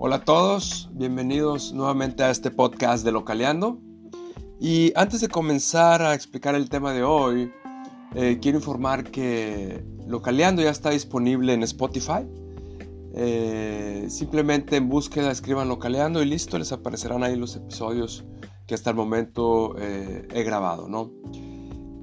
[0.00, 3.80] Hola a todos, bienvenidos nuevamente a este podcast de Localeando.
[4.60, 7.50] Y antes de comenzar a explicar el tema de hoy,
[8.14, 12.28] eh, quiero informar que Localeando ya está disponible en Spotify.
[13.12, 18.24] Eh, simplemente en búsqueda escriban Localeando y listo, les aparecerán ahí los episodios
[18.68, 21.10] que hasta el momento eh, he grabado, ¿no?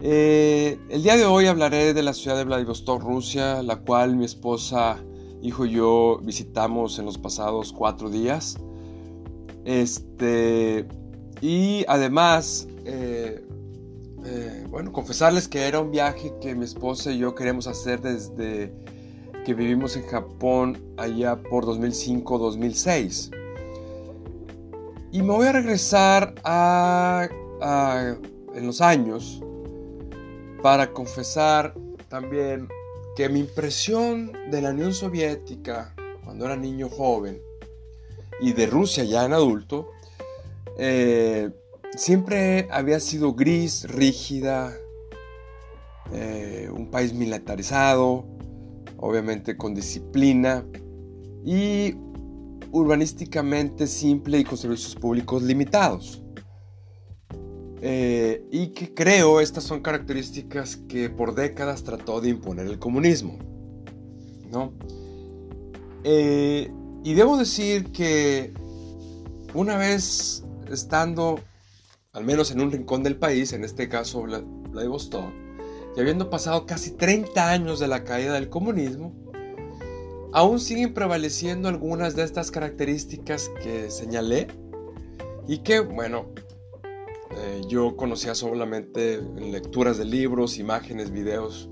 [0.00, 4.96] el día de hoy hablaré de la ciudad de Vladivostok, Rusia, la cual mi esposa,
[5.42, 8.56] hijo y yo visitamos en los pasados cuatro días.
[9.64, 10.86] Este,
[11.40, 13.44] y además, eh,
[14.24, 18.72] eh, bueno, confesarles que era un viaje que mi esposa y yo queremos hacer desde
[19.44, 23.36] que vivimos en Japón allá por 2005-2006.
[25.10, 27.28] Y me voy a regresar a,
[28.54, 29.42] en los años
[30.62, 31.74] para confesar
[32.08, 32.68] también
[33.16, 37.40] que mi impresión de la Unión Soviética cuando era niño joven
[38.40, 39.90] y de Rusia ya en adulto
[40.78, 41.50] eh,
[41.96, 44.74] siempre había sido gris, rígida,
[46.12, 48.24] eh, un país militarizado,
[48.96, 50.64] obviamente con disciplina
[51.44, 51.94] y
[52.70, 56.21] urbanísticamente simple y con servicios públicos limitados.
[57.84, 63.38] Eh, y que creo estas son características que por décadas trató de imponer el comunismo.
[64.50, 64.74] ¿no?
[66.04, 68.52] y debo decir que
[69.54, 71.38] una vez estando
[72.12, 75.32] al menos en un rincón del país, en este caso Vladivostok,
[75.96, 79.14] y habiendo pasado casi 30 años de la caída del comunismo,
[80.32, 84.48] aún siguen prevaleciendo algunas de estas características que señalé
[85.48, 86.26] y que, bueno,
[87.36, 91.68] eh, yo conocía solamente en lecturas de libros, imágenes, videos,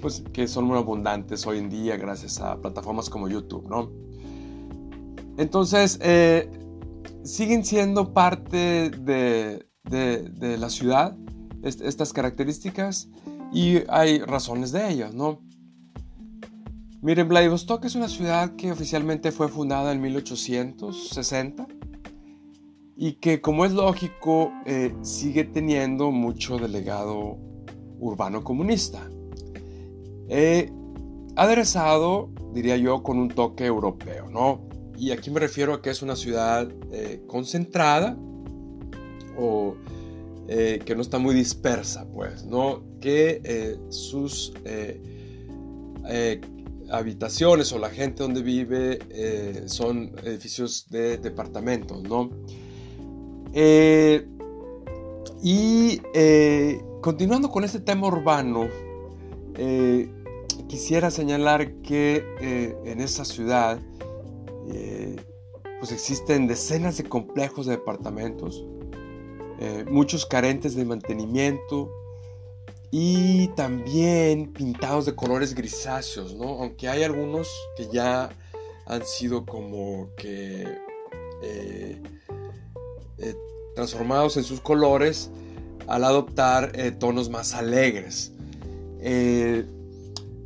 [0.00, 3.90] pues que son muy abundantes hoy en día gracias a plataformas como YouTube, ¿no?
[5.36, 6.50] Entonces, eh,
[7.22, 9.64] siguen siendo parte de,
[10.58, 11.16] la ciudad,
[11.62, 13.08] estas características,
[13.52, 15.40] y hay razones de ellas, ¿no?
[17.00, 21.77] Miren, Vladivostok es una ciudad que oficialmente fue fundada en 1860
[22.98, 27.38] y que, como es lógico, eh, sigue teniendo mucho delegado
[28.00, 29.08] urbano comunista.
[31.36, 34.68] aderezado, diría yo, con un toque europeo, ¿no?
[34.98, 38.18] Y aquí me refiero a que es una ciudad eh, concentrada
[39.36, 39.76] o
[40.48, 42.82] eh, que no está muy dispersa, pues, ¿no?
[43.00, 44.52] Que eh, sus
[46.90, 48.98] habitaciones o la gente donde vive
[49.68, 52.30] son edificios de departamentos, ¿no?
[55.42, 56.00] Y
[57.00, 58.68] continuando con este tema urbano,
[60.68, 62.24] quisiera señalar que
[62.84, 63.78] en esa ciudad
[64.70, 65.16] eh,
[65.78, 68.64] pues existen decenas de complejos de departamentos,
[69.60, 71.90] eh, muchos carentes de mantenimiento
[72.90, 76.60] y también pintados de colores grisáceos, ¿no?
[76.60, 78.30] Aunque hay algunos que ya
[78.86, 80.66] han sido como que
[81.42, 82.02] eh,
[83.74, 85.30] transformados en sus colores
[85.86, 88.32] al adoptar tonos más alegres.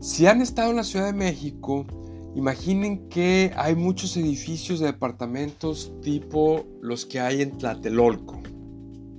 [0.00, 1.86] si han estado en la Ciudad de México,
[2.34, 8.40] Imaginen que hay muchos edificios de departamentos tipo los que hay en Tlatelolco,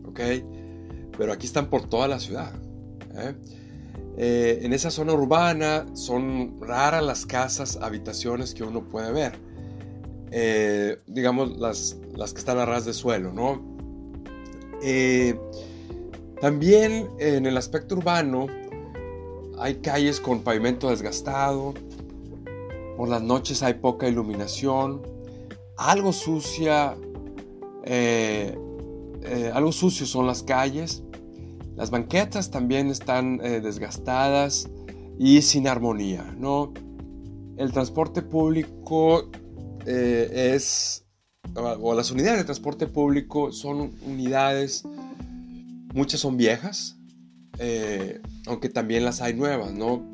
[0.06, 0.20] ¿ok?
[1.18, 2.54] Pero aquí están por toda la ciudad.
[3.16, 3.36] ¿eh?
[4.18, 9.51] Eh, en esa zona urbana son raras las casas, habitaciones que uno puede ver.
[10.32, 13.70] Eh, digamos las, las, que están a ras de suelo, ¿no?
[16.42, 18.48] también en el aspecto urbano
[19.60, 21.76] hay calles con pavimento desgastado,
[22.98, 25.02] por las noches hay poca iluminación,
[25.78, 26.96] algo sucia,
[27.84, 28.58] eh,
[29.24, 31.04] eh, algo sucio son las calles.
[31.76, 34.70] Las banquetas también están eh, desgastadas
[35.18, 36.74] y sin armonía, ¿no?
[37.58, 39.30] El transporte público
[39.86, 41.06] es,
[41.56, 44.84] o las unidades de transporte público son unidades,
[45.94, 46.98] muchas son viejas,
[48.48, 50.12] aunque también las hay nuevas, ¿no?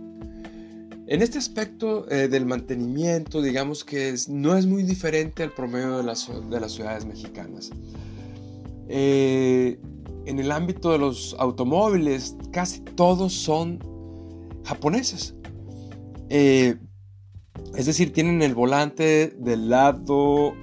[1.09, 6.03] En este aspecto eh, del mantenimiento, digamos que no es muy diferente al promedio de
[6.03, 7.71] las, de las ciudades mexicanas.
[8.89, 9.79] Eh,
[10.25, 13.79] en el ámbito de los automóviles, casi todos son
[14.65, 15.33] japoneses.
[16.29, 16.75] Eh,
[17.75, 20.53] es decir, tienen el volante del lado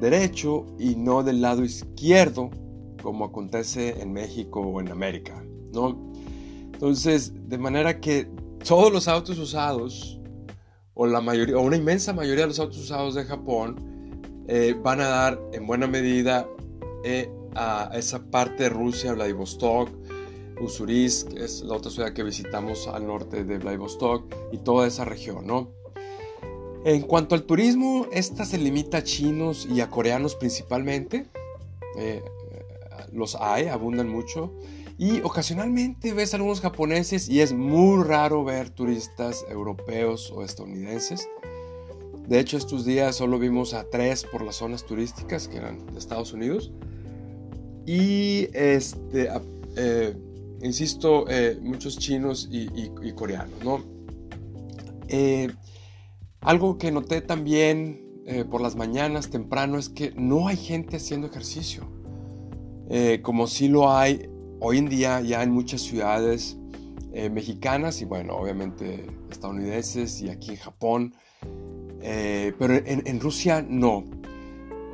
[0.00, 2.50] derecho y no del lado izquierdo,
[3.02, 6.12] como acontece en México o en América, ¿no?
[6.72, 8.28] Entonces, de manera que
[8.66, 10.20] todos los autos usados,
[10.94, 13.76] o la mayoría, o una inmensa mayoría de los autos usados de Japón,
[14.48, 16.46] eh, van a dar en buena medida
[17.04, 19.90] eh, a esa parte de Rusia, Vladivostok,
[20.60, 25.46] Ussurisk, es la otra ciudad que visitamos al norte de Vladivostok y toda esa región,
[25.46, 25.72] ¿no?
[26.84, 31.26] En cuanto al turismo, esta se limita a chinos y a coreanos principalmente.
[31.96, 32.22] Eh,
[33.10, 34.52] los hay, abundan mucho.
[34.98, 41.26] Y ocasionalmente ves algunos japoneses y es muy raro ver turistas europeos o estadounidenses.
[42.28, 45.98] De hecho, estos días solo vimos a tres por las zonas turísticas que eran de
[45.98, 46.70] Estados Unidos.
[47.86, 49.30] Y este,
[49.76, 50.14] eh,
[50.62, 53.82] insisto, eh, muchos chinos y, coreanos, ¿no?
[56.44, 58.00] Algo que noté también
[58.50, 61.86] por las mañanas temprano es que no hay gente haciendo ejercicio,
[63.22, 64.30] como si lo hay
[64.60, 66.56] hoy en día ya en muchas ciudades
[67.30, 71.14] mexicanas y bueno, obviamente estadounidenses y aquí en Japón,
[72.00, 74.04] pero en, Rusia no.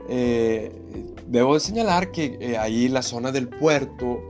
[0.08, 4.20] debo de señalar que ahí la zona del puerto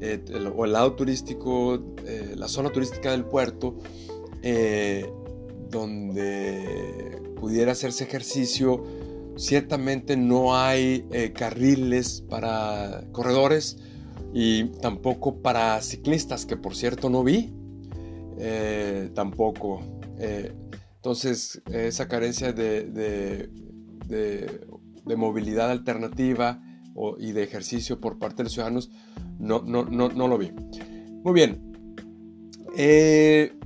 [0.00, 3.76] eh, o el lado turístico, eh, la zona turística del puerto,
[4.42, 5.10] eh,
[5.70, 8.84] donde pudiera hacerse ejercicio,
[9.36, 13.78] ciertamente no hay carriles para corredores
[14.34, 17.54] y tampoco para ciclistas, que por cierto no vi,
[19.14, 19.80] tampoco.
[20.18, 22.84] entonces, esa carencia de,
[25.08, 26.60] de movilidad alternativa
[27.18, 28.90] y de ejercicio por parte de los ciudadanos
[29.38, 30.50] no, no, no, no lo vi.
[31.24, 31.72] Muy bien.
[32.76, 33.57] Eh,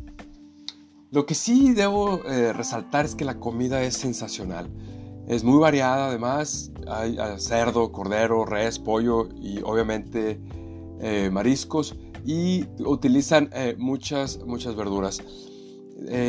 [1.13, 4.71] lo que sí debo eh, resaltar es que la comida es sensacional.
[5.29, 6.73] Es muy variada además.
[6.89, 10.41] Hay, cerdo, cordero, res, pollo y obviamente
[11.01, 11.95] eh, mariscos.
[12.25, 15.21] Y utilizan muchas, muchas verduras.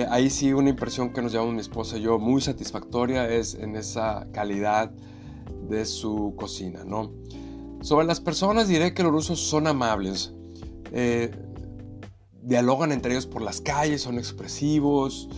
[0.09, 3.75] ahí sí una impresión que nos llevamos mi esposa y yo muy satisfactoria es en
[3.75, 4.91] esa calidad
[5.69, 7.11] de su cocina, ¿no?
[7.81, 10.33] Sobre las personas diré que los rusos son amables.
[12.43, 15.29] Eh, dialogan entre ellos por las calles, son expresivos.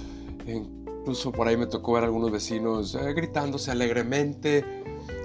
[0.47, 4.65] Incluso por ahí me tocó ver a algunos vecinos eh, gritándose alegremente.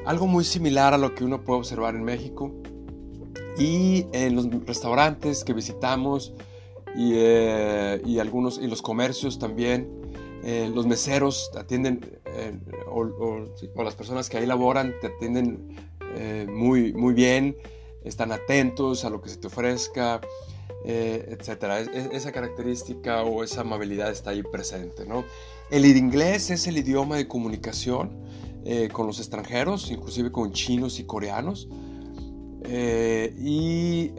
[0.06, 2.52] Algo muy similar a lo que uno puede observar en México.
[3.58, 6.32] Y en los restaurantes que visitamos
[6.96, 10.00] y, eh, algunos y los comercios también,
[10.74, 12.00] los meseros atienden,
[12.88, 15.76] o, o, las personas que ahí laboran te atienden
[16.16, 17.56] eh, muy, muy bien,
[18.04, 20.20] están atentos a lo que se te ofrezca,
[20.84, 21.88] eh, etc.
[22.12, 25.06] esa característica o esa amabilidad está ahí presente.
[25.06, 25.24] ¿no?
[25.70, 28.10] El inglés es el idioma de comunicación
[28.64, 31.68] eh, con los extranjeros, inclusive con chinos y coreanos.
[32.64, 34.12] y,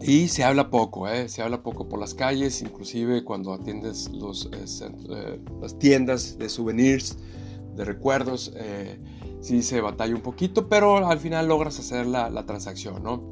[0.00, 5.78] y se habla poco, se habla poco por las calles, inclusive cuando atiendes los, las
[5.78, 7.16] tiendas de souvenirs,
[7.76, 8.52] de recuerdos
[9.40, 13.22] sí se batalla un poquito, pero al final logras hacer la, transacción, ¿no?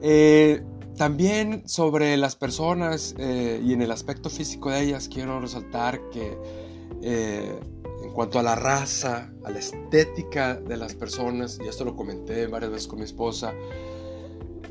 [0.00, 0.62] Eh,
[0.96, 6.36] también sobre las personas eh, y en el aspecto físico de ellas, quiero resaltar que
[7.02, 7.58] eh,
[8.02, 12.46] en cuanto a la raza, a la estética de las personas, y esto lo comenté
[12.46, 13.54] varias veces con mi esposa,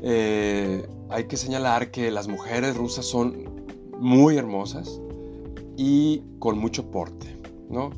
[0.04, 3.64] hay que señalar que las mujeres rusas son
[4.00, 5.00] muy hermosas
[5.76, 7.36] y con mucho porte,
[7.70, 7.90] ¿no?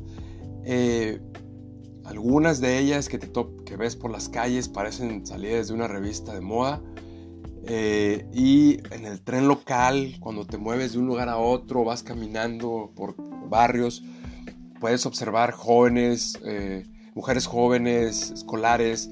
[2.05, 3.31] Algunas de ellas que, te
[3.65, 6.81] que ves por las calles parecen salidas de una revista de moda.
[7.67, 12.03] Eh, y en el tren local, cuando te mueves de un lugar a otro, vas
[12.03, 13.15] caminando por
[13.49, 14.03] barrios,
[14.79, 19.09] puedes observar jóvenes, eh, mujeres jóvenes, escolares,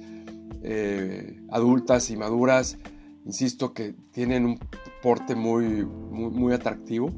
[0.61, 2.77] eh, adultas y maduras,
[3.25, 4.59] insisto, que tienen un
[5.01, 7.09] porte muy, muy, muy atractivo.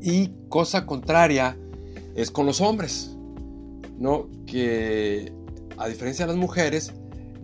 [0.00, 1.58] Y cosa contraria
[2.14, 3.14] es con los hombres.
[3.98, 4.28] ¿no?
[4.46, 5.32] Que
[5.76, 6.92] a diferencia de las mujeres,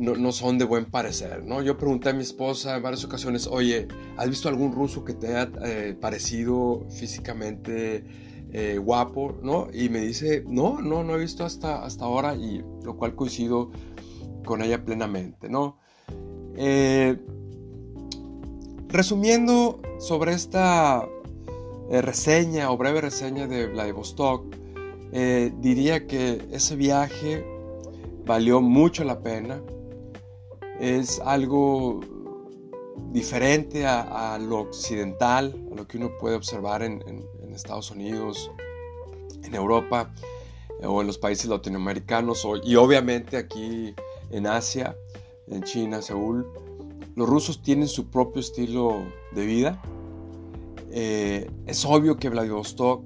[0.00, 1.62] no, son de buen parecer, ¿no?
[1.62, 5.28] Yo pregunté a mi esposa en varias ocasiones, oye, ¿has visto algún ruso que te
[5.28, 8.04] haya eh, parecido físicamente
[8.52, 9.68] eh, guapo, ¿no?
[9.72, 13.70] Y me dice, no, no, no he visto hasta, hasta ahora, y lo cual coincido
[14.44, 15.76] con ella plenamente, ¿no?
[16.56, 17.18] Eh,
[18.88, 21.06] resumiendo sobre esta
[21.90, 24.56] reseña o breve reseña de Vladivostok,
[25.60, 27.44] diría que ese viaje
[28.24, 29.60] valió mucho la pena.
[30.80, 32.00] Es algo
[33.12, 37.02] diferente a, lo occidental, a lo que uno puede observar en,
[37.54, 38.50] Estados Unidos,
[39.42, 40.14] en Europa
[40.82, 43.94] o en los países latinoamericanos y obviamente aquí
[44.30, 44.96] en Asia,
[45.48, 46.46] en China, Seúl.
[47.16, 49.82] Los rusos tienen su propio estilo de vida.
[50.90, 53.04] Eh, es obvio que Vladivostok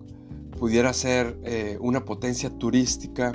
[0.59, 3.33] pudiera ser eh, una potencia turística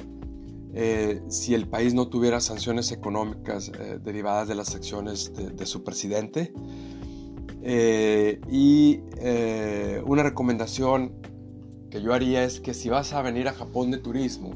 [0.74, 5.84] eh, si el país no tuviera sanciones económicas eh, derivadas de las acciones de, su
[5.84, 6.54] presidente.
[7.62, 9.02] Eh, y
[10.06, 11.14] una recomendación
[11.90, 14.52] que yo haría es que si vas a venir a Japón de turismo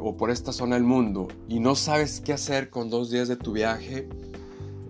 [0.00, 3.36] o por esta zona del mundo y no sabes qué hacer con dos días de
[3.36, 4.08] tu viaje,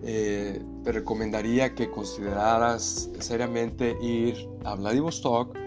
[0.01, 5.62] te recomendaría que consideraras seriamente ir a Vladivostok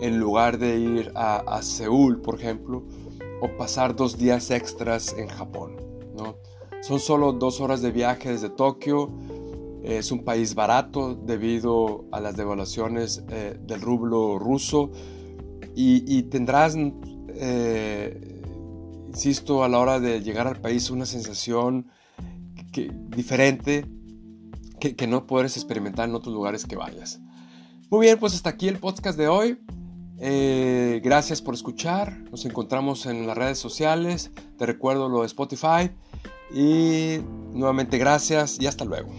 [0.00, 2.84] en lugar de ir a, a Seúl, por ejemplo,
[3.40, 5.76] o pasar dos días extras en Japón.
[6.16, 6.36] ¿no?
[6.82, 9.10] Son solo dos horas de viaje desde Tokio.
[9.82, 14.90] Es un país barato debido a las devaluaciones eh, del rublo ruso
[15.74, 18.42] y, tendrás, eh,
[19.06, 21.86] insisto, a la hora de llegar al país una sensación
[23.08, 23.86] diferente
[24.78, 27.20] que, que no puedes experimentar en otros lugares que vayas.
[27.88, 29.58] Muy bien, pues hasta aquí el podcast de hoy.
[30.20, 32.18] Eh, gracias por escuchar.
[32.30, 34.30] Nos encontramos en las redes sociales.
[34.58, 35.90] Te recuerdo lo de Spotify.
[36.52, 37.20] Y
[37.52, 39.10] nuevamente gracias y hasta luego.